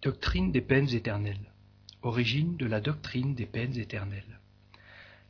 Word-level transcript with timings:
Doctrine 0.00 0.52
des 0.52 0.60
peines 0.60 0.94
éternelles. 0.94 1.52
Origine 2.02 2.56
de 2.56 2.66
la 2.66 2.80
doctrine 2.80 3.34
des 3.34 3.46
peines 3.46 3.76
éternelles. 3.76 4.38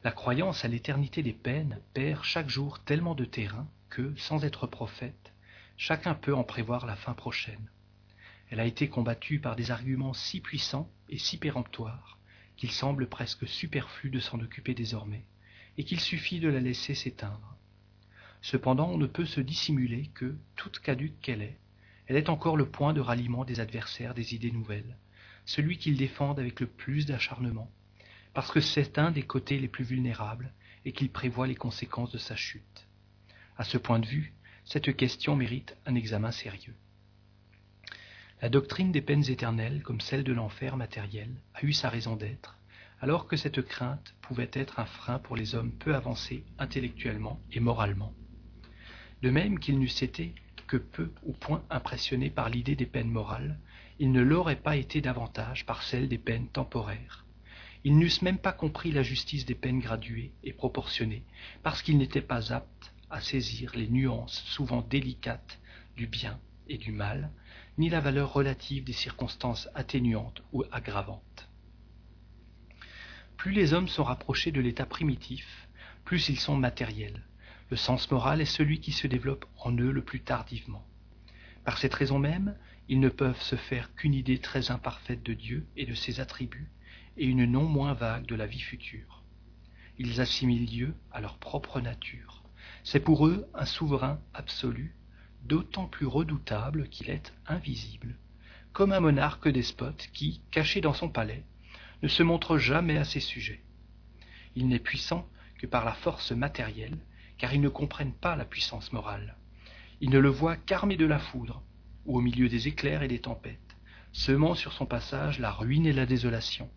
La 0.05 0.13
croyance 0.13 0.63
à 0.63 0.69
l'éternité 0.69 1.23
des 1.23 1.33
peines 1.33 1.81
perd 1.95 2.23
chaque 2.23 2.51
jour 2.51 2.79
tellement 2.81 3.15
de 3.15 3.25
terrain 3.25 3.67
que, 3.89 4.15
sans 4.19 4.45
être 4.45 4.67
prophète, 4.67 5.33
chacun 5.79 6.13
peut 6.13 6.35
en 6.35 6.45
prévoir 6.45 6.85
la 6.85 6.97
fin 6.97 7.15
prochaine. 7.15 7.71
Elle 8.51 8.61
a 8.61 8.67
été 8.67 8.91
combattue 8.91 9.41
par 9.41 9.57
des 9.57 9.71
arguments 9.71 10.13
si 10.13 10.43
puissants 10.43 10.91
et 11.09 11.17
si 11.17 11.39
péremptoires 11.39 12.19
qu'il 12.59 12.71
semble 12.71 13.09
presque 13.09 13.49
superflu 13.49 14.11
de 14.11 14.21
s'en 14.21 14.39
occuper 14.39 14.75
désormais, 14.75 15.25
et 15.79 15.85
qu'il 15.85 15.99
suffit 15.99 16.41
de 16.41 16.49
la 16.49 16.61
laisser 16.61 16.95
s'éteindre. 16.95 17.57
Cependant, 18.43 18.91
on 18.91 18.99
ne 18.99 19.07
peut 19.07 19.25
se 19.25 19.41
dissimuler 19.41 20.11
que, 20.13 20.37
toute 20.57 20.81
caduque 20.81 21.19
qu'elle 21.23 21.41
est, 21.41 21.59
elle 22.09 22.17
est 22.17 22.31
encore 22.31 22.57
le 22.57 22.69
point 22.69 22.95
de 22.95 23.01
ralliement 23.01 23.45
des 23.45 23.61
adversaires 23.61 24.15
des 24.15 24.35
idées 24.35 24.51
nouvelles, 24.51 24.97
celui 25.45 25.77
qu'ils 25.77 25.97
défendent 25.97 26.41
avec 26.41 26.59
le 26.61 26.67
plus 26.67 27.07
d'acharnement, 27.07 27.71
parce 28.33 28.51
que 28.51 28.61
c'est 28.61 28.99
un 28.99 29.11
des 29.11 29.23
côtés 29.23 29.59
les 29.59 29.69
plus 29.69 29.85
vulnérables 29.85 30.53
et 30.85 30.93
qu'il 30.93 31.11
prévoit 31.11 31.47
les 31.47 31.55
conséquences 31.55 32.13
de 32.13 32.19
sa 32.19 32.35
chute. 32.35 32.87
À 33.59 33.65
ce 33.65 33.77
point 33.77 33.99
de 33.99 34.07
vue, 34.07 34.33
cette 34.65 34.97
question 34.97 35.37
mérite 35.37 35.77
un 35.87 35.95
examen 35.95 36.33
sérieux. 36.33 36.75
La 38.41 38.49
doctrine 38.49 38.93
des 38.93 39.03
peines 39.03 39.29
éternelles, 39.29 39.83
comme 39.83 40.01
celle 40.01 40.25
de 40.25 40.33
l'enfer 40.33 40.77
matériel, 40.77 41.31
a 41.55 41.65
eu 41.65 41.73
sa 41.73 41.91
raison 41.91 42.17
d'être, 42.17 42.57
alors 43.01 43.27
que 43.27 43.37
cette 43.37 43.63
crainte 43.63 44.15
pouvait 44.23 44.51
être 44.53 44.79
un 44.79 44.87
frein 44.87 45.19
pour 45.19 45.37
les 45.37 45.55
hommes 45.55 45.73
peu 45.73 45.95
avancés 45.95 46.45
intellectuellement 46.59 47.41
et 47.53 47.61
moralement. 47.61 48.15
De 49.23 49.31
même 49.31 49.59
qu'ils 49.59 49.79
n'eussent 49.79 50.03
été 50.03 50.35
que 50.69 50.77
peu 50.77 51.11
ou 51.25 51.33
point 51.33 51.65
impressionnés 51.71 52.31
par 52.31 52.49
l'idée 52.49 52.77
des 52.77 52.87
peines 52.87 53.11
morales, 53.11 53.59
ils 53.99 54.13
ne 54.13 54.21
l'auraient 54.21 54.63
pas 54.63 54.77
été 54.77 55.01
davantage 55.01 55.67
par 55.67 55.83
celle 55.83 56.09
des 56.09 56.19
peines 56.19 56.49
temporaires. 56.49 57.25
Ils 57.83 57.99
n'eussent 57.99 58.23
même 58.23 58.39
pas 58.39 58.53
compris 58.53 58.93
la 58.93 59.03
justice 59.03 59.47
des 59.47 59.55
peines 59.55 59.81
graduées 59.81 60.33
et 60.45 60.53
proportionnées, 60.53 61.25
parce 61.63 61.83
qu'ils 61.83 61.99
n'étaient 61.99 62.21
pas 62.21 62.53
aptes 62.53 62.93
à 63.11 63.21
saisir 63.21 63.73
les 63.75 63.89
nuances 63.89 64.43
souvent 64.45 64.83
délicates 64.83 65.59
du 65.97 66.07
bien 66.07 66.39
et 66.69 66.79
du 66.79 66.93
mal, 66.93 67.31
ni 67.79 67.89
la 67.89 68.01
valeur 68.01 68.33
relative 68.33 68.85
des 68.85 68.93
circonstances 68.93 69.69
atténuantes 69.75 70.43
ou 70.53 70.65
aggravantes. 70.71 71.49
Plus 73.37 73.53
les 73.53 73.73
hommes 73.73 73.89
sont 73.89 74.05
rapprochés 74.05 74.53
de 74.53 74.61
l'état 74.61 74.87
primitif, 74.87 75.69
plus 76.05 76.29
ils 76.29 76.41
sont 76.41 76.57
matériels, 76.57 77.23
le 77.71 77.77
sens 77.77 78.11
moral 78.11 78.41
est 78.41 78.47
celui 78.47 78.81
qui 78.81 78.93
se 78.93 79.07
développe 79.07 79.47
en 79.59 79.73
eux 79.73 79.91
le 79.91 80.03
plus 80.03 80.21
tardivement. 80.21 80.85
Par 81.65 81.79
cette 81.79 81.95
raison 81.95 82.19
même, 82.19 82.57
ils 82.89 83.01
ne 83.01 83.11
peuvent 83.11 83.41
se 83.43 83.57
faire 83.57 83.95
qu'une 83.95 84.15
idée 84.15 84.39
très 84.39 84.71
imparfaite 84.71 85.23
de 85.23 85.35
Dieu 85.35 85.67
et 85.77 85.85
de 85.85 85.95
ses 85.95 86.21
attributs, 86.21 86.71
et 87.19 87.27
une 87.27 87.45
non 87.45 87.65
moins 87.65 87.93
vague 87.93 88.27
de 88.27 88.35
la 88.35 88.47
vie 88.47 88.61
future. 88.61 89.23
Ils 89.99 90.21
assimilent 90.21 90.67
Dieu 90.67 90.95
à 91.13 91.21
leur 91.21 91.37
propre 91.37 91.81
nature. 91.81 92.43
C'est 92.85 93.01
pour 93.01 93.27
eux 93.27 93.47
un 93.55 93.67
souverain 93.67 94.21
absolu, 94.33 94.95
d'autant 95.45 95.87
plus 95.87 96.07
redoutable 96.07 96.89
qu'il 96.89 97.11
est 97.11 97.35
invisible, 97.47 98.17
comme 98.73 98.93
un 98.93 99.01
monarque 99.01 99.49
despote 99.49 100.09
qui, 100.13 100.41
caché 100.51 100.81
dans 100.81 100.95
son 100.95 101.09
palais, 101.09 101.45
ne 102.03 102.09
se 102.09 102.23
montre 102.23 102.59
jamais 102.59 102.97
à 102.97 103.05
ses 103.05 103.21
sujets. 103.21 103.63
Il 104.55 104.69
n'est 104.69 104.79
puissant 104.79 105.29
que 105.59 105.67
par 105.67 105.85
la 105.85 105.93
force 105.93 106.33
matérielle 106.33 106.99
car 107.39 107.55
ils 107.55 107.61
ne 107.61 107.69
comprennent 107.69 108.13
pas 108.13 108.37
la 108.37 108.45
puissance 108.45 108.93
morale. 108.93 109.37
Ils 110.01 110.11
ne 110.11 110.19
le 110.19 110.29
voient 110.29 110.57
qu'armé 110.57 110.97
de 110.97 111.07
la 111.07 111.19
foudre, 111.19 111.63
ou 112.05 112.19
au 112.19 112.21
milieu 112.21 112.49
des 112.49 112.69
éclairs 112.69 113.03
et 113.03 113.09
des 113.09 113.21
tempêtes, 113.21 113.77
semant 114.13 114.55
sur 114.55 114.73
son 114.73 114.87
passage 114.87 115.39
la 115.39 115.53
ruine 115.53 115.87
et 115.87 115.93
la 115.93 116.07
désolation, 116.07 116.69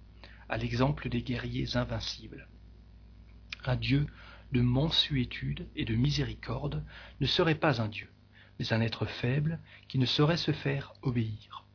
à 0.50 0.58
l'exemple 0.58 1.10
des 1.10 1.24
guerriers 1.24 1.76
invincibles. 1.76 2.48
Un 3.66 3.76
Dieu 3.76 4.06
de 4.52 4.62
mansuétude 4.62 5.68
et 5.76 5.86
de 5.86 5.96
miséricorde 5.96 6.84
ne 7.20 7.26
serait 7.26 7.56
pas 7.56 7.82
un 7.82 7.88
Dieu, 7.88 8.10
mais 8.60 8.74
un 8.74 8.82
être 8.82 9.06
faible 9.06 9.60
qui 9.88 9.98
ne 9.98 10.06
saurait 10.06 10.38
se 10.38 10.52
faire 10.52 10.94
obéir. 11.02 11.66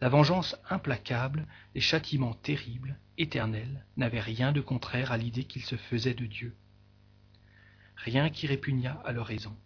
La 0.00 0.10
vengeance 0.10 0.56
implacable, 0.68 1.46
les 1.74 1.80
châtiments 1.80 2.34
terribles, 2.34 2.98
éternels, 3.16 3.86
n'avaient 3.96 4.20
rien 4.20 4.52
de 4.52 4.60
contraire 4.60 5.10
à 5.10 5.16
l'idée 5.16 5.44
qu'ils 5.44 5.64
se 5.64 5.76
faisaient 5.76 6.14
de 6.14 6.26
Dieu 6.26 6.54
rien 7.96 8.30
qui 8.30 8.46
répugnât 8.46 9.00
à 9.04 9.12
leur 9.12 9.26
raison. 9.26 9.56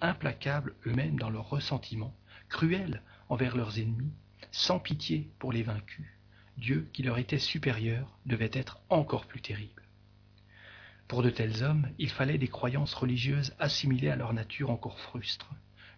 Implacables 0.00 0.74
eux-mêmes 0.86 1.18
dans 1.18 1.30
leurs 1.30 1.48
ressentiments, 1.48 2.16
cruels 2.48 3.02
envers 3.28 3.56
leurs 3.56 3.78
ennemis, 3.78 4.12
sans 4.50 4.78
pitié 4.78 5.30
pour 5.38 5.52
les 5.52 5.62
vaincus, 5.62 6.06
Dieu 6.58 6.88
qui 6.92 7.02
leur 7.02 7.18
était 7.18 7.38
supérieur 7.38 8.18
devait 8.26 8.50
être 8.52 8.80
encore 8.88 9.26
plus 9.26 9.40
terrible. 9.40 9.82
Pour 11.08 11.22
de 11.22 11.30
tels 11.30 11.62
hommes, 11.62 11.88
il 11.98 12.10
fallait 12.10 12.38
des 12.38 12.48
croyances 12.48 12.94
religieuses 12.94 13.54
assimilées 13.58 14.10
à 14.10 14.16
leur 14.16 14.32
nature 14.32 14.70
encore 14.70 15.00
frustre. 15.00 15.50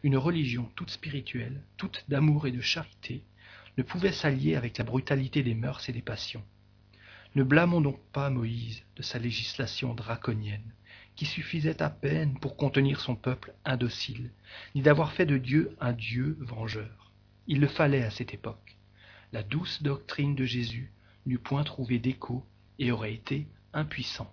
Une 0.02 0.16
religion 0.16 0.70
toute 0.74 0.90
spirituelle, 0.90 1.62
toute 1.76 2.04
d'amour 2.08 2.46
et 2.46 2.52
de 2.52 2.60
charité, 2.60 3.22
ne 3.78 3.82
pouvait 3.82 4.12
s'allier 4.12 4.56
avec 4.56 4.78
la 4.78 4.84
brutalité 4.84 5.42
des 5.42 5.54
mœurs 5.54 5.88
et 5.88 5.92
des 5.92 6.02
passions. 6.02 6.44
Ne 7.34 7.44
blâmons 7.44 7.80
donc 7.80 8.00
pas 8.12 8.30
Moïse 8.30 8.82
de 8.96 9.02
sa 9.02 9.18
législation 9.18 9.94
draconienne, 9.94 10.72
qui 11.16 11.24
suffisait 11.26 11.82
à 11.82 11.90
peine 11.90 12.38
pour 12.38 12.56
contenir 12.56 13.00
son 13.00 13.16
peuple 13.16 13.54
indocile, 13.64 14.30
ni 14.74 14.82
d'avoir 14.82 15.12
fait 15.12 15.26
de 15.26 15.38
Dieu 15.38 15.74
un 15.80 15.92
Dieu 15.92 16.36
vengeur. 16.40 17.12
Il 17.46 17.60
le 17.60 17.66
fallait 17.66 18.04
à 18.04 18.10
cette 18.10 18.34
époque. 18.34 18.76
La 19.32 19.42
douce 19.42 19.82
doctrine 19.82 20.34
de 20.34 20.44
Jésus 20.44 20.92
n'eût 21.24 21.38
point 21.38 21.64
trouvé 21.64 21.98
d'écho 21.98 22.46
et 22.78 22.92
aurait 22.92 23.14
été 23.14 23.46
impuissante. 23.72 24.28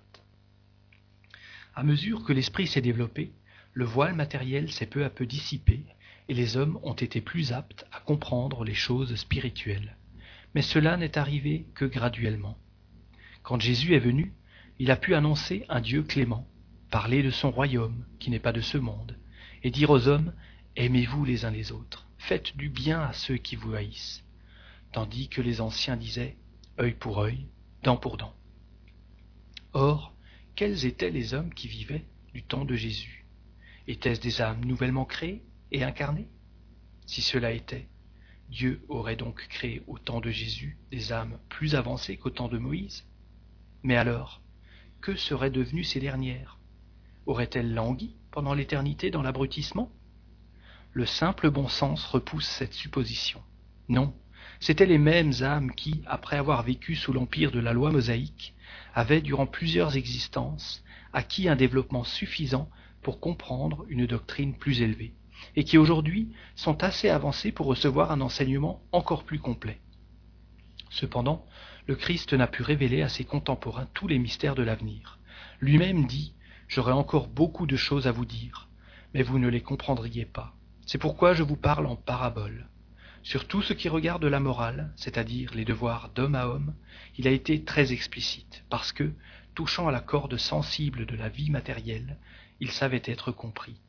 À 1.76 1.84
mesure 1.84 2.24
que 2.24 2.34
l'esprit 2.34 2.68
s'est 2.68 2.82
développé, 2.82 3.32
le 3.74 3.86
voile 3.86 4.14
matériel 4.14 4.72
s'est 4.72 4.86
peu 4.86 5.04
à 5.04 5.10
peu 5.10 5.26
dissipé 5.26 5.84
et 6.30 6.34
les 6.34 6.58
hommes 6.58 6.80
ont 6.84 6.94
été 6.94 7.22
plus 7.22 7.52
aptes 7.52 7.86
à 7.92 8.00
comprendre 8.00 8.64
les 8.64 8.76
choses 8.76 9.16
spirituelles. 9.16 9.98
Mais 10.54 10.62
cela 10.62 10.98
n'est 10.98 11.18
arrivé 11.18 11.66
que 11.74 11.86
graduellement. 11.86 12.58
Quand 13.42 13.60
Jésus 13.60 13.96
est 13.96 14.00
venu, 14.00 14.34
il 14.80 14.92
a 14.92 14.96
pu 14.96 15.16
annoncer 15.16 15.66
un 15.70 15.82
Dieu 15.82 16.04
clément, 16.04 16.48
parler 16.94 17.24
de 17.24 17.32
son 17.32 17.50
royaume 17.50 18.06
qui 18.20 18.30
n'est 18.30 18.38
pas 18.38 18.52
de 18.52 18.62
ce 18.62 18.78
monde, 18.78 19.18
et 19.64 19.72
dire 19.72 19.90
aux 19.90 20.08
hommes 20.08 20.32
Aimez-vous 20.76 21.26
les 21.26 21.44
uns 21.44 21.50
les 21.50 21.72
autres, 21.72 22.08
faites 22.20 22.56
du 22.56 22.70
bien 22.70 23.02
à 23.02 23.14
ceux 23.14 23.38
qui 23.38 23.56
vous 23.56 23.74
haïssent, 23.74 24.24
tandis 24.92 25.28
que 25.28 25.42
les 25.42 25.60
anciens 25.60 25.98
disaient 25.98 26.38
œil 26.80 26.94
pour 26.94 27.18
œil, 27.18 27.48
dent 27.82 27.98
pour 27.98 28.18
dent. 28.18 28.36
Or, 29.74 30.14
quels 30.54 30.86
étaient 30.86 31.10
les 31.10 31.34
hommes 31.34 31.52
qui 31.52 31.68
vivaient 31.68 32.06
du 32.32 32.44
temps 32.44 32.64
de 32.64 32.76
Jésus? 32.76 33.26
Étaient-ce 33.88 34.22
des 34.22 34.42
âmes 34.42 34.64
nouvellement 34.64 35.06
créées 35.06 35.42
et 35.72 35.84
incarnées? 35.84 36.30
Si 37.08 37.24
cela 37.24 37.54
était, 37.54 37.88
Dieu 38.50 38.86
aurait 38.88 39.16
donc 39.16 39.48
créé 39.48 39.82
au 39.88 39.98
temps 39.98 40.22
de 40.22 40.30
Jésus 40.30 40.78
des 40.92 41.12
âmes 41.12 41.40
plus 41.50 41.74
avancées 41.74 42.18
qu'au 42.18 42.30
temps 42.30 42.50
de 42.50 42.60
Moïse? 42.60 43.04
Mais 43.82 43.96
alors, 43.96 44.44
que 45.02 45.16
seraient 45.16 45.50
devenues 45.50 45.86
ces 45.86 46.00
dernières? 46.00 46.60
Aurait-elle 47.26 47.74
langui 47.74 48.16
pendant 48.32 48.54
l'éternité 48.54 49.12
dans 49.12 49.22
l'abrutissement? 49.22 49.92
Le 50.92 51.06
simple 51.06 51.50
bon 51.50 51.68
sens 51.68 52.06
repousse 52.06 52.48
cette 52.48 52.74
supposition. 52.74 53.42
Non, 53.90 54.14
c'étaient 54.60 54.86
les 54.86 54.98
mêmes 54.98 55.34
âmes 55.42 55.74
qui, 55.74 56.04
après 56.06 56.38
avoir 56.38 56.64
vécu 56.64 56.96
sous 56.96 57.14
l'empire 57.14 57.52
de 57.52 57.60
la 57.60 57.74
loi 57.74 57.92
mosaïque, 57.92 58.54
avaient 58.94 59.22
durant 59.22 59.46
plusieurs 59.46 59.96
existences 59.96 60.84
acquis 61.14 61.48
un 61.48 61.56
développement 61.56 62.04
suffisant 62.04 62.70
pour 63.02 63.20
comprendre 63.20 63.86
une 63.90 64.06
doctrine 64.06 64.56
plus 64.56 64.82
élevée, 64.82 65.14
et 65.56 65.64
qui 65.64 65.78
aujourd'hui 65.78 66.34
sont 66.56 66.84
assez 66.84 67.10
avancées 67.10 67.52
pour 67.52 67.68
recevoir 67.68 68.12
un 68.12 68.22
enseignement 68.22 68.82
encore 68.92 69.24
plus 69.24 69.40
complet. 69.40 69.80
Cependant, 70.90 71.46
le 71.88 71.96
Christ 71.96 72.34
n'a 72.34 72.48
pu 72.48 72.64
révéler 72.64 73.02
à 73.02 73.10
ses 73.10 73.26
contemporains 73.26 73.88
tous 73.94 74.08
les 74.08 74.20
mystères 74.20 74.56
de 74.56 74.64
l'avenir. 74.64 75.20
Lui-même 75.60 76.06
dit 76.06 76.34
J'aurais 76.68 76.92
encore 76.92 77.28
beaucoup 77.28 77.66
de 77.66 77.76
choses 77.76 78.08
à 78.08 78.12
vous 78.12 78.26
dire, 78.26 78.70
mais 79.14 79.24
vous 79.24 79.40
ne 79.40 79.48
les 79.48 79.62
comprendriez 79.62 80.26
pas. 80.26 80.56
C'est 80.86 80.98
pourquoi 80.98 81.34
je 81.34 81.44
vous 81.44 81.56
parle 81.56 81.86
en 81.86 81.96
parabole. 81.96 82.68
Sur 83.22 83.48
tout 83.48 83.62
ce 83.62 83.74
qui 83.74 83.88
regarde 83.88 84.26
la 84.26 84.40
morale, 84.40 84.92
c'est-à-dire 84.98 85.54
les 85.54 85.64
devoirs 85.66 86.10
d'homme 86.10 86.36
à 86.36 86.48
homme, 86.48 86.74
il 87.18 87.28
a 87.28 87.32
été 87.32 87.64
très 87.64 87.94
explicite, 87.94 88.66
parce 88.70 88.92
que, 88.92 89.14
touchant 89.56 89.88
à 89.88 89.92
la 89.92 90.02
corde 90.02 90.36
sensible 90.38 91.06
de 91.06 91.16
la 91.16 91.30
vie 91.30 91.50
matérielle, 91.50 92.18
il 92.60 92.72
savait 92.72 93.04
être 93.06 93.32
compris. 93.32 93.80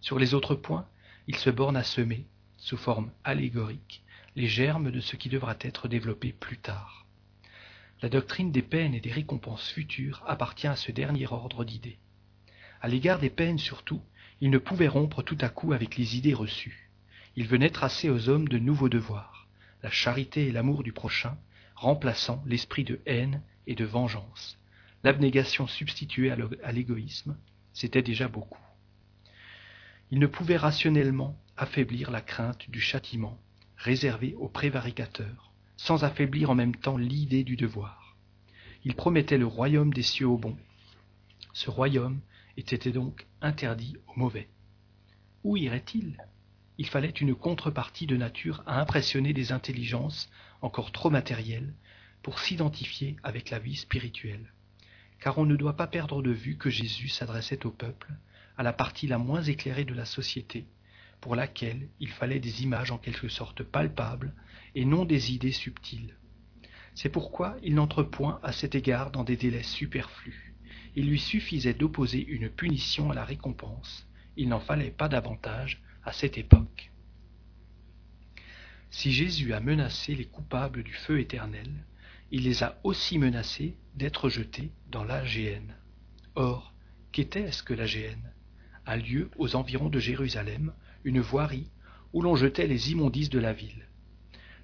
Sur 0.00 0.18
les 0.18 0.34
autres 0.34 0.56
points, 0.56 0.86
il 1.28 1.36
se 1.36 1.50
borne 1.50 1.76
à 1.76 1.84
semer, 1.84 2.26
sous 2.56 2.76
forme 2.76 3.12
allégorique, 3.22 4.02
les 4.34 4.48
germes 4.48 4.90
de 4.90 5.00
ce 5.00 5.16
qui 5.16 5.28
devra 5.28 5.54
être 5.60 5.86
développé 5.86 6.32
plus 6.32 6.58
tard. 6.58 7.06
La 8.00 8.08
doctrine 8.08 8.50
des 8.50 8.62
peines 8.62 8.94
et 8.94 9.00
des 9.00 9.12
récompenses 9.12 9.70
futures 9.70 10.24
appartient 10.26 10.66
à 10.66 10.74
ce 10.74 10.90
dernier 10.90 11.26
ordre 11.28 11.64
d'idées. 11.64 11.98
À 12.82 12.88
l'égard 12.88 13.20
des 13.20 13.30
peines 13.30 13.60
surtout, 13.60 14.02
il 14.40 14.50
ne 14.50 14.58
pouvait 14.58 14.88
rompre 14.88 15.22
tout 15.22 15.38
à 15.40 15.48
coup 15.48 15.72
avec 15.72 15.96
les 15.96 16.16
idées 16.16 16.34
reçues. 16.34 16.90
Il 17.36 17.46
venait 17.46 17.70
tracer 17.70 18.10
aux 18.10 18.28
hommes 18.28 18.48
de 18.48 18.58
nouveaux 18.58 18.88
devoirs. 18.88 19.46
la 19.84 19.90
charité 19.90 20.46
et 20.46 20.52
l'amour 20.52 20.82
du 20.82 20.92
prochain, 20.92 21.38
remplaçant 21.76 22.42
l'esprit 22.44 22.84
de 22.84 23.00
haine 23.06 23.40
et 23.68 23.76
de 23.76 23.84
vengeance. 23.84 24.58
L'abnégation 25.04 25.66
substituée 25.68 26.30
à 26.30 26.72
l'égoïsme, 26.72 27.36
c'était 27.72 28.02
déjà 28.02 28.28
beaucoup. 28.28 28.60
Il 30.10 30.18
ne 30.18 30.26
pouvait 30.26 30.56
rationnellement 30.56 31.36
affaiblir 31.56 32.10
la 32.10 32.20
crainte 32.20 32.68
du 32.68 32.80
châtiment 32.80 33.40
réservé 33.76 34.34
aux 34.38 34.48
prévaricateurs, 34.48 35.52
sans 35.76 36.04
affaiblir 36.04 36.50
en 36.50 36.54
même 36.56 36.76
temps 36.76 36.96
l'idée 36.96 37.44
du 37.44 37.56
devoir. 37.56 38.16
Il 38.84 38.94
promettait 38.94 39.38
le 39.38 39.46
royaume 39.46 39.92
des 39.92 40.02
cieux 40.02 40.26
aux 40.26 40.38
bons. 40.38 40.58
Ce 41.52 41.70
royaume 41.70 42.20
était 42.56 42.92
donc 42.92 43.26
interdit 43.40 43.96
aux 44.08 44.18
mauvais. 44.18 44.48
Où 45.44 45.56
irait-il? 45.56 46.16
Il 46.78 46.86
fallait 46.86 47.10
une 47.10 47.34
contrepartie 47.34 48.06
de 48.06 48.16
nature 48.16 48.62
à 48.66 48.80
impressionner 48.80 49.32
des 49.32 49.52
intelligences 49.52 50.30
encore 50.62 50.92
trop 50.92 51.10
matérielles 51.10 51.74
pour 52.22 52.38
s'identifier 52.38 53.16
avec 53.22 53.50
la 53.50 53.58
vie 53.58 53.76
spirituelle. 53.76 54.52
Car 55.20 55.38
on 55.38 55.44
ne 55.44 55.56
doit 55.56 55.76
pas 55.76 55.86
perdre 55.86 56.22
de 56.22 56.30
vue 56.30 56.56
que 56.56 56.70
Jésus 56.70 57.08
s'adressait 57.08 57.66
au 57.66 57.70
peuple, 57.70 58.12
à 58.56 58.62
la 58.62 58.72
partie 58.72 59.06
la 59.06 59.18
moins 59.18 59.42
éclairée 59.42 59.84
de 59.84 59.94
la 59.94 60.04
société, 60.04 60.66
pour 61.20 61.36
laquelle 61.36 61.88
il 62.00 62.10
fallait 62.10 62.40
des 62.40 62.62
images 62.62 62.90
en 62.90 62.98
quelque 62.98 63.28
sorte 63.28 63.62
palpables 63.62 64.34
et 64.74 64.84
non 64.84 65.04
des 65.04 65.32
idées 65.32 65.52
subtiles. 65.52 66.16
C'est 66.94 67.08
pourquoi 67.08 67.56
il 67.62 67.74
n'entre 67.74 68.02
point 68.02 68.40
à 68.42 68.52
cet 68.52 68.74
égard 68.74 69.10
dans 69.10 69.24
des 69.24 69.36
délais 69.36 69.62
superflus. 69.62 70.51
Il 70.94 71.08
lui 71.08 71.18
suffisait 71.18 71.74
d'opposer 71.74 72.24
une 72.24 72.50
punition 72.50 73.10
à 73.10 73.14
la 73.14 73.24
récompense. 73.24 74.06
Il 74.36 74.48
n'en 74.48 74.60
fallait 74.60 74.90
pas 74.90 75.08
davantage 75.08 75.82
à 76.04 76.12
cette 76.12 76.38
époque. 76.38 76.90
Si 78.90 79.10
Jésus 79.10 79.54
a 79.54 79.60
menacé 79.60 80.14
les 80.14 80.26
coupables 80.26 80.82
du 80.82 80.92
feu 80.92 81.18
éternel, 81.18 81.70
il 82.30 82.44
les 82.44 82.62
a 82.62 82.78
aussi 82.84 83.18
menacés 83.18 83.76
d'être 83.94 84.28
jetés 84.28 84.70
dans 84.90 85.04
la. 85.04 85.22
Or, 86.34 86.74
qu'était-ce 87.10 87.62
que 87.62 87.74
la 87.74 87.86
A 88.84 88.96
lieu 88.96 89.30
aux 89.36 89.56
environs 89.56 89.88
de 89.88 89.98
Jérusalem, 89.98 90.72
une 91.04 91.20
voirie 91.20 91.70
où 92.12 92.20
l'on 92.20 92.36
jetait 92.36 92.66
les 92.66 92.90
immondices 92.90 93.30
de 93.30 93.38
la 93.38 93.52
ville. 93.52 93.88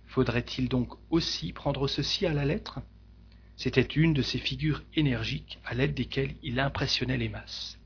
Faudrait-il 0.06 0.68
donc 0.68 0.92
aussi 1.10 1.52
prendre 1.52 1.88
ceci 1.88 2.26
à 2.26 2.32
la 2.32 2.44
lettre? 2.44 2.80
C'était 3.58 3.82
une 3.82 4.14
de 4.14 4.22
ces 4.22 4.38
figures 4.38 4.84
énergiques 4.94 5.58
à 5.64 5.74
l'aide 5.74 5.92
desquelles 5.92 6.36
il 6.44 6.60
impressionnait 6.60 7.16
les 7.16 7.28
masses. 7.28 7.76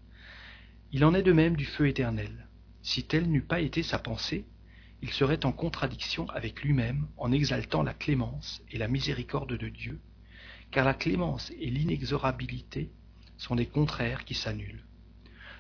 Il 0.93 1.03
en 1.03 1.15
est 1.15 1.23
de 1.23 1.33
même 1.33 1.57
du 1.57 1.65
feu 1.65 1.89
éternel. 1.89 2.47
Si 2.83 3.05
telle 3.05 3.27
n'eût 3.27 3.41
pas 3.41 3.61
été 3.61 3.83
sa 3.83 3.99
pensée, 3.99 4.45
il 5.01 5.09
serait 5.11 5.47
en 5.47 5.53
contradiction 5.53 6.29
avec 6.29 6.63
lui-même 6.63 7.09
en 7.17 7.33
exaltant 7.33 7.83
la 7.83 7.95
clémence 7.95 8.63
et 8.71 8.77
la 8.77 8.87
miséricorde 8.87 9.57
de 9.57 9.69
Dieu, 9.71 9.99
car 10.71 10.85
la 10.85 10.93
clémence 10.93 11.51
et 11.59 11.71
l'inexorabilité 11.71 12.91
sont 13.39 13.57
des 13.57 13.65
contraires 13.65 14.27
qui 14.27 14.35
s'annulent. 14.35 14.85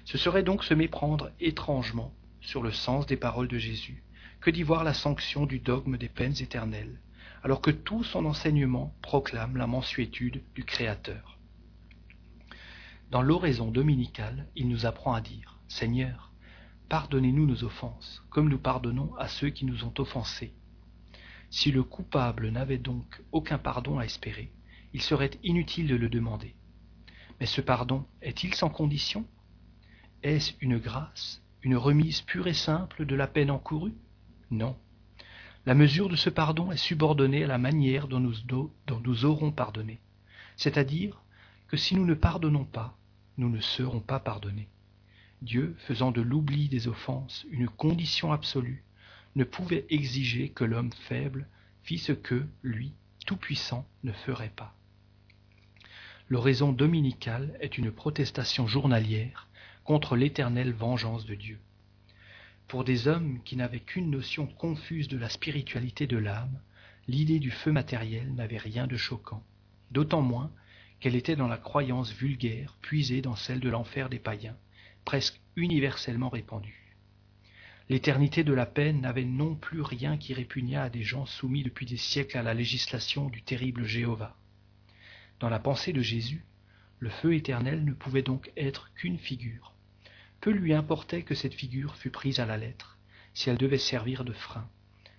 Ce 0.04 0.18
serait 0.18 0.42
donc 0.42 0.62
se 0.62 0.74
méprendre 0.74 1.30
étrangement 1.40 2.12
sur 2.42 2.62
le 2.62 2.70
sens 2.70 3.06
des 3.06 3.16
paroles 3.16 3.48
de 3.48 3.58
Jésus 3.58 4.04
que 4.42 4.50
d'y 4.50 4.62
voir 4.62 4.84
la 4.84 4.92
sanction 4.92 5.46
du 5.46 5.58
dogme 5.58 5.96
des 5.96 6.10
peines 6.10 6.36
éternelles, 6.42 7.00
alors 7.42 7.60
que 7.60 7.70
tout 7.70 8.04
son 8.04 8.24
enseignement 8.24 8.94
proclame 9.02 9.56
la 9.56 9.66
mensuétude 9.66 10.42
du 10.54 10.64
Créateur. 10.64 11.38
Dans 13.10 13.22
l'oraison 13.22 13.70
dominicale, 13.70 14.46
il 14.56 14.68
nous 14.68 14.86
apprend 14.86 15.12
à 15.12 15.20
dire 15.20 15.58
Seigneur, 15.68 16.32
pardonnez-nous 16.88 17.46
nos 17.46 17.64
offenses, 17.64 18.22
comme 18.30 18.48
nous 18.48 18.58
pardonnons 18.58 19.14
à 19.16 19.28
ceux 19.28 19.50
qui 19.50 19.64
nous 19.64 19.84
ont 19.84 19.94
offensés. 19.98 20.52
Si 21.50 21.70
le 21.70 21.82
coupable 21.82 22.48
n'avait 22.50 22.78
donc 22.78 23.22
aucun 23.32 23.58
pardon 23.58 23.98
à 23.98 24.04
espérer, 24.04 24.50
il 24.92 25.02
serait 25.02 25.32
inutile 25.42 25.88
de 25.88 25.96
le 25.96 26.08
demander. 26.08 26.54
Mais 27.40 27.46
ce 27.46 27.60
pardon 27.60 28.06
est-il 28.22 28.54
sans 28.54 28.70
condition? 28.70 29.26
Est-ce 30.22 30.52
une 30.60 30.78
grâce 30.78 31.42
une 31.62 31.76
remise 31.76 32.22
pure 32.22 32.48
et 32.48 32.54
simple 32.54 33.06
de 33.06 33.14
la 33.14 33.28
peine 33.28 33.50
encourue? 33.50 33.94
Non. 34.50 34.76
La 35.64 35.74
mesure 35.74 36.08
de 36.08 36.16
ce 36.16 36.28
pardon 36.28 36.72
est 36.72 36.76
subordonnée 36.76 37.44
à 37.44 37.46
la 37.46 37.58
manière 37.58 38.08
dont 38.08 38.18
nous, 38.18 39.24
aurons 39.24 39.52
pardonné. 39.52 40.00
C'est-à-dire 40.56 41.22
que 41.68 41.76
si 41.76 41.94
nous 41.94 42.04
ne 42.04 42.14
pardonnons 42.14 42.64
pas, 42.64 42.98
nous 43.38 43.48
ne 43.48 43.60
serons 43.60 44.00
pas 44.00 44.18
pardonnés. 44.18 44.68
Dieu, 45.40 45.76
faisant 45.86 46.10
de 46.10 46.20
l'oubli 46.20 46.68
des 46.68 46.88
offenses 46.88 47.46
une 47.50 47.68
condition 47.68 48.32
absolue, 48.32 48.84
ne 49.36 49.44
pouvait 49.44 49.86
exiger 49.88 50.48
que 50.48 50.64
l'homme 50.64 50.92
faible 51.08 51.46
fît 51.84 51.98
ce 51.98 52.12
que, 52.12 52.44
lui, 52.62 52.92
tout-puissant, 53.24 53.86
ne 54.02 54.12
ferait 54.12 54.52
pas. 54.54 54.74
L'oraison 56.28 56.72
dominicale 56.72 57.56
est 57.60 57.78
une 57.78 57.92
protestation 57.92 58.66
journalière 58.66 59.48
contre 59.84 60.16
l'éternelle 60.16 60.72
vengeance 60.72 61.24
de 61.24 61.34
Dieu. 61.34 61.60
Pour 62.68 62.84
des 62.84 63.08
hommes 63.08 63.40
qui 63.44 63.56
n'avaient 63.56 63.80
qu'une 63.80 64.10
notion 64.10 64.46
confuse 64.46 65.08
de 65.08 65.18
la 65.18 65.28
spiritualité 65.28 66.06
de 66.06 66.16
l'âme, 66.16 66.60
l'idée 67.08 67.38
du 67.38 67.50
feu 67.50 67.72
matériel 67.72 68.34
n'avait 68.34 68.58
rien 68.58 68.86
de 68.86 68.96
choquant, 68.96 69.44
d'autant 69.90 70.22
moins 70.22 70.50
qu'elle 71.00 71.16
était 71.16 71.36
dans 71.36 71.48
la 71.48 71.58
croyance 71.58 72.12
vulgaire 72.12 72.76
puisée 72.80 73.22
dans 73.22 73.36
celle 73.36 73.60
de 73.60 73.68
l'enfer 73.68 74.08
des 74.08 74.18
païens, 74.18 74.56
presque 75.04 75.40
universellement 75.56 76.28
répandue. 76.28 76.96
L'éternité 77.88 78.44
de 78.44 78.52
la 78.52 78.66
peine 78.66 79.00
n'avait 79.00 79.24
non 79.24 79.54
plus 79.54 79.82
rien 79.82 80.16
qui 80.16 80.32
répugnât 80.32 80.84
à 80.84 80.88
des 80.90 81.02
gens 81.02 81.26
soumis 81.26 81.64
depuis 81.64 81.84
des 81.84 81.96
siècles 81.96 82.38
à 82.38 82.42
la 82.42 82.54
législation 82.54 83.28
du 83.28 83.42
terrible 83.42 83.84
Jéhovah. 83.84 84.36
Dans 85.40 85.50
la 85.50 85.58
pensée 85.58 85.92
de 85.92 86.00
Jésus, 86.00 86.44
le 87.00 87.10
feu 87.10 87.34
éternel 87.34 87.84
ne 87.84 87.92
pouvait 87.92 88.22
donc 88.22 88.52
être 88.56 88.92
qu'une 88.94 89.18
figure. 89.18 89.71
Peu 90.42 90.50
lui 90.50 90.74
importait 90.74 91.22
que 91.22 91.36
cette 91.36 91.54
figure 91.54 91.94
fût 91.94 92.10
prise 92.10 92.40
à 92.40 92.46
la 92.46 92.56
lettre, 92.56 92.98
si 93.32 93.48
elle 93.48 93.58
devait 93.58 93.78
servir 93.78 94.24
de 94.24 94.32
frein? 94.32 94.68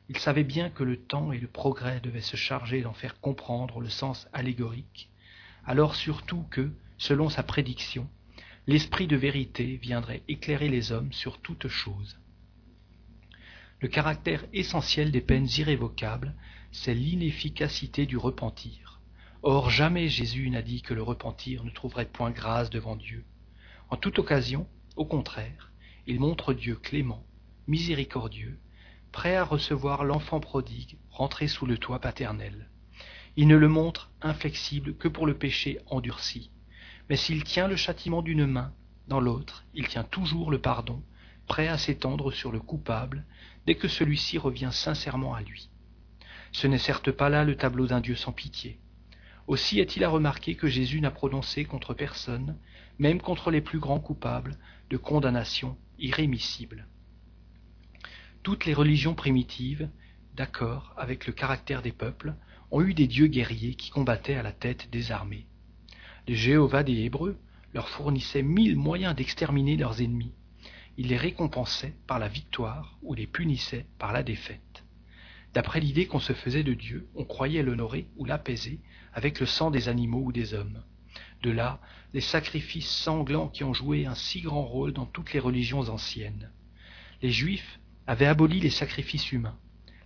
Il 0.10 0.18
savait 0.18 0.44
bien 0.44 0.70
que 0.70 0.84
le 0.84 0.98
temps 0.98 1.32
et 1.32 1.38
le 1.38 1.48
progrès 1.48 2.02
devaient 2.02 2.20
se 2.20 2.36
charger 2.36 2.82
d'en 2.82 2.92
faire 2.92 3.22
comprendre 3.22 3.80
le 3.80 3.88
sens 3.88 4.28
allégorique, 4.34 5.10
alors 5.66 5.96
surtout 5.96 6.44
que, 6.52 6.74
selon 6.98 7.30
sa 7.30 7.42
prédiction, 7.42 8.10
l'esprit 8.68 9.08
de 9.08 9.16
vérité 9.16 9.78
viendrait 9.78 10.24
éclairer 10.28 10.68
les 10.68 10.92
hommes 10.92 11.14
sur 11.14 11.40
toute 11.40 11.70
chose. 11.70 12.20
Le 13.80 13.88
caractère 13.88 14.44
essentiel 14.52 15.10
des 15.10 15.22
peines 15.22 15.48
irrévocables, 15.58 16.36
c'est 16.74 16.94
l'inefficacité 16.94 18.06
du 18.06 18.18
repentir. 18.18 19.00
Or 19.42 19.70
jamais 19.70 20.10
Jésus 20.10 20.50
n'a 20.50 20.62
dit 20.62 20.82
que 20.82 20.94
le 20.94 21.02
repentir 21.02 21.64
ne 21.64 21.70
trouverait 21.70 22.10
point 22.10 22.32
grâce 22.32 22.70
devant 22.70 22.98
Dieu. 22.98 23.24
En 23.90 23.96
toute 23.96 24.20
occasion, 24.20 24.68
au 24.96 25.06
contraire, 25.06 25.72
il 26.06 26.20
montre 26.20 26.54
Dieu 26.54 26.76
clément, 26.76 27.26
miséricordieux, 27.68 28.60
prêt 29.12 29.36
à 29.36 29.44
recevoir 29.44 30.04
l'enfant 30.04 30.40
prodigue 30.40 30.98
rentré 31.10 31.48
sous 31.48 31.66
le 31.66 31.78
toit 31.78 32.00
paternel. 32.00 32.70
Il 33.36 33.48
ne 33.48 33.56
le 33.56 33.68
montre 33.68 34.12
inflexible 34.22 34.96
que 34.96 35.08
pour 35.08 35.26
le 35.26 35.36
péché 35.36 35.80
endurci. 35.88 36.52
Mais 37.10 37.16
s'il 37.16 37.44
tient 37.44 37.68
le 37.68 37.76
châtiment 37.76 38.22
d'une 38.22 38.46
main, 38.46 38.74
dans 39.08 39.20
l'autre, 39.20 39.66
il 39.74 39.88
tient 39.88 40.04
toujours 40.04 40.52
le 40.52 40.60
pardon, 40.60 41.02
prêt 41.48 41.68
à 41.68 41.78
s'étendre 41.78 42.32
sur 42.32 42.52
le 42.52 42.60
coupable 42.60 43.26
dès 43.66 43.76
que 43.76 43.88
celui-ci 43.88 44.38
revient 44.38 44.70
sincèrement 44.72 45.34
à 45.34 45.42
lui. 45.42 45.70
Ce 46.52 46.68
n'est 46.68 46.78
certes 46.78 47.12
pas 47.12 47.30
là 47.30 47.44
le 47.44 47.56
tableau 47.56 47.88
d'un 47.88 48.00
Dieu 48.00 48.16
sans 48.16 48.32
pitié. 48.32 48.80
Aussi 49.48 49.80
est-il 49.80 50.04
à 50.04 50.10
remarquer 50.10 50.56
que 50.56 50.68
Jésus 50.68 51.02
n'a 51.02 51.12
prononcé 51.12 51.66
contre 51.66 51.94
personne, 51.94 52.58
même 53.00 53.20
contre 53.20 53.52
les 53.52 53.62
plus 53.62 53.80
grands 53.80 54.00
coupables, 54.00 54.58
de 54.94 54.98
condamnation 54.98 55.76
irrémissible. 55.98 56.86
Toutes 58.44 58.68
les 58.68 58.76
religions 58.76 59.16
primitives, 59.16 59.90
d'accord 60.36 60.94
avec 60.98 61.26
le 61.26 61.34
caractère 61.34 61.82
des 61.82 61.92
peuples, 61.92 62.36
ont 62.70 62.82
eu 62.82 62.94
des 62.94 63.08
dieux 63.08 63.26
guerriers 63.26 63.74
qui 63.74 63.90
combattaient 63.90 64.36
à 64.36 64.44
la 64.44 64.52
tête 64.52 64.92
des 64.92 65.12
armées. 65.12 65.48
Les 66.28 66.36
Jéhovah 66.36 66.84
des 66.84 67.06
Hébreux 67.06 67.40
leur 67.74 67.90
fournissaient 67.90 68.44
mille 68.44 68.76
moyens 68.76 69.16
d'exterminer 69.16 69.78
leurs 69.78 70.00
ennemis. 70.00 70.36
Ils 70.98 71.08
les 71.08 71.18
récompensaient 71.18 71.96
par 72.06 72.20
la 72.20 72.28
victoire 72.28 73.00
ou 73.02 73.16
les 73.16 73.26
punissaient 73.26 73.88
par 73.98 74.14
la 74.14 74.22
défaite. 74.22 74.84
D'après 75.56 75.80
l'idée 75.80 76.06
qu'on 76.06 76.20
se 76.20 76.34
faisait 76.34 76.62
de 76.62 76.76
Dieu, 76.76 77.08
on 77.16 77.26
croyait 77.26 77.64
l'honorer 77.64 78.06
ou 78.18 78.26
l'apaiser 78.26 78.80
avec 79.12 79.40
le 79.40 79.48
sang 79.48 79.72
des 79.72 79.90
animaux 79.90 80.22
ou 80.22 80.32
des 80.32 80.54
hommes. 80.54 80.84
De 81.44 81.52
là, 81.52 81.80
les 82.14 82.22
sacrifices 82.22 82.90
sanglants 82.90 83.50
qui 83.50 83.66
ont 83.66 83.74
joué 83.74 84.06
un 84.06 84.16
si 84.16 84.40
grand 84.40 84.64
rôle 84.64 84.94
dans 84.94 85.06
toutes 85.06 85.34
les 85.34 85.40
religions 85.40 85.90
anciennes. 85.90 86.50
Les 87.22 87.32
Juifs 87.32 87.80
avaient 88.08 88.26
aboli 88.26 88.62
les 88.62 88.70
sacrifices 88.70 89.32
humains. 89.32 89.58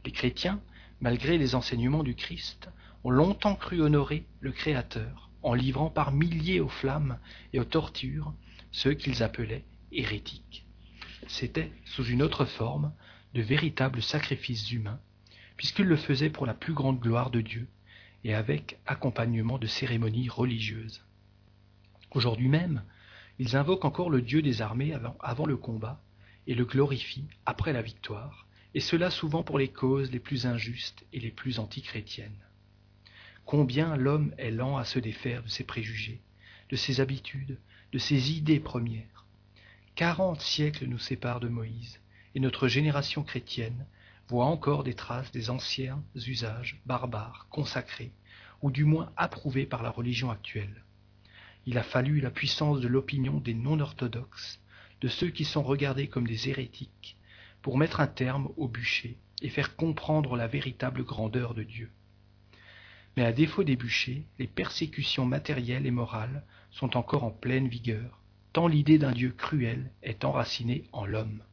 Les 0.03 0.11
chrétiens, 0.11 0.59
malgré 0.99 1.37
les 1.37 1.53
enseignements 1.53 2.03
du 2.03 2.15
Christ, 2.15 2.69
ont 3.03 3.11
longtemps 3.11 3.55
cru 3.55 3.81
honorer 3.81 4.25
le 4.39 4.51
Créateur 4.51 5.29
en 5.43 5.53
livrant 5.53 5.91
par 5.91 6.11
milliers 6.11 6.59
aux 6.59 6.69
flammes 6.69 7.19
et 7.53 7.59
aux 7.59 7.65
tortures 7.65 8.33
ceux 8.71 8.95
qu'ils 8.95 9.21
appelaient 9.21 9.63
hérétiques. 9.91 10.65
C'était, 11.27 11.71
sous 11.85 12.05
une 12.05 12.23
autre 12.23 12.45
forme, 12.45 12.91
de 13.35 13.43
véritables 13.43 14.01
sacrifices 14.01 14.71
humains 14.71 14.99
puisqu'ils 15.55 15.85
le 15.85 15.97
faisaient 15.97 16.29
pour 16.29 16.45
la 16.45 16.53
plus 16.53 16.73
grande 16.73 16.99
gloire 16.99 17.29
de 17.29 17.41
Dieu 17.41 17.67
et 18.23 18.33
avec 18.33 18.79
accompagnement 18.85 19.57
de 19.57 19.67
cérémonies 19.67 20.29
religieuses. 20.29 21.03
Aujourd'hui 22.11 22.47
même, 22.47 22.83
ils 23.39 23.55
invoquent 23.55 23.85
encore 23.85 24.09
le 24.09 24.21
Dieu 24.21 24.41
des 24.41 24.61
armées 24.61 24.93
avant, 25.19 25.45
le 25.45 25.57
combat 25.57 26.01
et 26.47 26.55
le 26.55 26.65
glorifient 26.65 27.27
après 27.45 27.73
la 27.73 27.81
victoire, 27.81 28.47
et 28.73 28.79
cela 28.79 29.11
souvent 29.11 29.43
pour 29.43 29.59
les 29.59 29.67
causes 29.67 30.11
les 30.11 30.19
plus 30.19 30.45
injustes 30.45 31.05
et 31.13 31.19
les 31.19 31.31
plus 31.31 31.59
antichrétiennes. 31.59 32.43
Combien 33.45 33.95
l'homme 33.95 34.33
est 34.37 34.51
lent 34.51 34.77
à 34.77 34.85
se 34.85 34.99
défaire 34.99 35.43
de 35.43 35.49
ses 35.49 35.63
préjugés, 35.63 36.21
de 36.69 36.75
ses 36.75 36.99
habitudes, 36.99 37.59
de 37.93 37.97
ses 37.97 38.31
idées 38.31 38.59
premières. 38.59 39.25
Quarante 39.95 40.41
siècles 40.41 40.85
nous 40.85 40.99
séparent 40.99 41.39
de 41.39 41.47
Moïse, 41.47 41.99
et 42.35 42.39
notre 42.39 42.67
génération 42.67 43.23
chrétienne 43.23 43.85
voit 44.27 44.45
encore 44.45 44.83
des 44.83 44.93
traces 44.93 45.31
des 45.31 45.49
anciens 45.49 46.03
usages 46.15 46.81
barbares, 46.85 47.47
consacrés, 47.49 48.11
ou 48.61 48.71
du 48.71 48.83
moins 48.83 49.11
approuvés 49.15 49.65
par 49.65 49.83
la 49.83 49.89
religion 49.89 50.29
actuelle. 50.29 50.83
Il 51.67 51.77
a 51.77 51.83
fallu 51.83 52.21
la 52.21 52.31
puissance 52.31 52.79
de 52.79 52.87
l'opinion 52.87 53.41
des 53.41 53.53
non-orthodoxes, 53.53 54.61
de 55.01 55.09
ceux 55.09 55.27
qui 55.27 55.43
sont 55.43 55.63
regardés 55.63 56.07
comme 56.07 56.25
des 56.25 56.47
hérétiques, 56.47 57.17
pour 57.61 57.77
mettre 57.77 57.99
un 57.99 58.07
terme 58.07 58.49
au 58.55 58.69
bûcher 58.69 59.17
et 59.41 59.49
faire 59.49 59.75
comprendre 59.75 60.37
la 60.37 60.47
véritable 60.47 61.03
grandeur 61.03 61.53
de 61.53 61.63
Dieu. 61.63 61.91
Mais 63.17 63.25
à 63.25 63.33
défaut 63.33 63.65
des 63.65 63.75
bûchers, 63.75 64.23
les 64.39 64.47
persécutions 64.47 65.25
matérielles 65.25 65.85
et 65.85 65.91
morales 65.91 66.45
sont 66.71 66.95
encore 66.95 67.25
en 67.25 67.31
pleine 67.31 67.67
vigueur, 67.67 68.21
tant 68.53 68.69
l'idée 68.69 68.97
d'un 68.97 69.11
Dieu 69.11 69.31
cruel 69.31 69.91
est 70.03 70.23
enracinée 70.23 70.85
en 70.93 71.05
l'homme. 71.05 71.43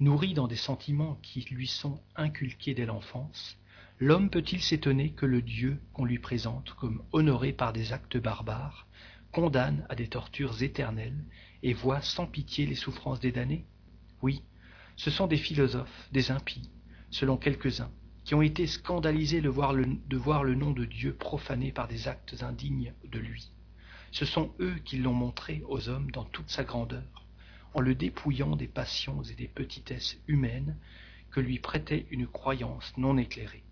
Nourri 0.00 0.32
dans 0.32 0.48
des 0.48 0.56
sentiments 0.56 1.18
qui 1.20 1.42
lui 1.50 1.66
sont 1.66 2.00
inculqués 2.16 2.72
dès 2.72 2.86
l'enfance, 2.86 3.58
l'homme 3.98 4.30
peut-il 4.30 4.62
s'étonner 4.62 5.12
que 5.12 5.26
le 5.26 5.42
Dieu 5.42 5.80
qu'on 5.92 6.04
lui 6.04 6.18
présente 6.18 6.74
comme 6.74 7.02
honoré 7.12 7.52
par 7.52 7.72
des 7.72 7.92
actes 7.92 8.18
barbares 8.18 8.86
condamne 9.32 9.86
à 9.88 9.94
des 9.94 10.08
tortures 10.08 10.62
éternelles 10.62 11.24
et 11.62 11.72
voit 11.72 12.00
sans 12.02 12.26
pitié 12.26 12.66
les 12.66 12.74
souffrances 12.74 13.20
des 13.20 13.32
damnés? 13.32 13.64
Oui, 14.22 14.42
ce 14.96 15.10
sont 15.10 15.26
des 15.26 15.36
philosophes, 15.36 16.08
des 16.12 16.30
impies, 16.30 16.70
selon 17.10 17.36
quelques-uns, 17.36 17.90
qui 18.24 18.34
ont 18.34 18.42
été 18.42 18.66
scandalisés 18.66 19.40
de 19.40 19.48
voir, 19.48 19.72
le, 19.72 19.86
de 19.86 20.16
voir 20.16 20.44
le 20.44 20.54
nom 20.54 20.72
de 20.72 20.84
Dieu 20.84 21.14
profané 21.14 21.72
par 21.72 21.88
des 21.88 22.08
actes 22.08 22.42
indignes 22.42 22.92
de 23.10 23.18
lui. 23.18 23.50
Ce 24.10 24.24
sont 24.24 24.52
eux 24.60 24.76
qui 24.84 24.98
l'ont 24.98 25.14
montré 25.14 25.62
aux 25.68 25.88
hommes 25.88 26.10
dans 26.10 26.24
toute 26.24 26.50
sa 26.50 26.64
grandeur 26.64 27.26
en 27.76 27.80
le 27.80 27.94
dépouillant 27.94 28.56
des 28.56 28.68
passions 28.68 29.22
et 29.22 29.34
des 29.34 29.48
petitesses 29.48 30.16
humaines 30.28 30.78
que 31.30 31.40
lui 31.40 31.58
prêtait 31.58 32.06
une 32.10 32.26
croyance 32.26 32.94
non 32.96 33.18
éclairée. 33.18 33.65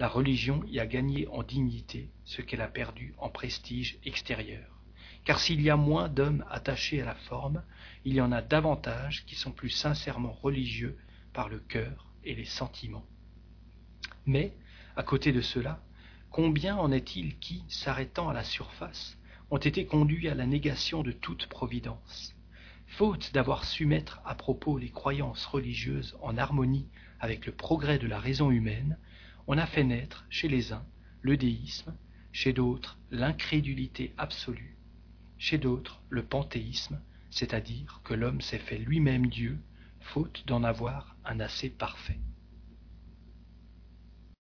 La 0.00 0.08
religion 0.08 0.64
y 0.66 0.80
a 0.80 0.86
gagné 0.86 1.28
en 1.28 1.42
dignité 1.42 2.10
ce 2.24 2.40
qu'elle 2.40 2.62
a 2.62 2.68
perdu 2.68 3.12
en 3.18 3.28
prestige 3.28 3.98
extérieur. 4.02 4.80
Car 5.26 5.38
s'il 5.38 5.60
y 5.60 5.68
a 5.68 5.76
moins 5.76 6.08
d'hommes 6.08 6.42
attachés 6.48 7.02
à 7.02 7.04
la 7.04 7.14
forme, 7.14 7.62
il 8.06 8.14
y 8.14 8.22
en 8.22 8.32
a 8.32 8.40
davantage 8.40 9.26
qui 9.26 9.34
sont 9.34 9.52
plus 9.52 9.68
sincèrement 9.68 10.32
religieux 10.32 10.96
par 11.34 11.50
le 11.50 11.58
cœur 11.58 12.14
et 12.24 12.34
les 12.34 12.46
sentiments. 12.46 13.04
Mais, 14.24 14.56
à 14.96 15.02
côté 15.02 15.32
de 15.32 15.42
cela, 15.42 15.82
combien 16.30 16.78
en 16.78 16.92
est-il 16.92 17.38
qui, 17.38 17.62
s'arrêtant 17.68 18.30
à 18.30 18.32
la 18.32 18.44
surface, 18.44 19.18
ont 19.50 19.58
été 19.58 19.84
conduits 19.84 20.30
à 20.30 20.34
la 20.34 20.46
négation 20.46 21.02
de 21.02 21.12
toute 21.12 21.46
providence? 21.46 22.34
Faute 22.86 23.34
d'avoir 23.34 23.66
su 23.66 23.84
mettre 23.84 24.22
à 24.24 24.34
propos 24.34 24.78
les 24.78 24.88
croyances 24.88 25.44
religieuses 25.44 26.16
en 26.22 26.38
harmonie 26.38 26.88
avec 27.18 27.44
le 27.44 27.52
progrès 27.52 27.98
de 27.98 28.06
la 28.06 28.18
raison 28.18 28.50
humaine, 28.50 28.96
on 29.46 29.58
a 29.58 29.66
fait 29.66 29.84
naître 29.84 30.24
chez 30.30 30.48
les 30.48 30.72
uns 30.72 30.84
le 31.22 31.36
déisme, 31.36 31.94
chez 32.32 32.52
d'autres 32.52 32.98
l'incrédulité 33.10 34.14
absolue, 34.16 34.76
chez 35.38 35.58
d'autres 35.58 36.00
le 36.08 36.22
panthéisme, 36.22 37.00
c'est-à-dire 37.30 38.00
que 38.04 38.14
l'homme 38.14 38.40
s'est 38.40 38.58
fait 38.58 38.78
lui-même 38.78 39.26
Dieu, 39.26 39.58
faute 40.00 40.44
d'en 40.46 40.64
avoir 40.64 41.16
un 41.24 41.40
assez 41.40 41.70
parfait. 41.70 42.18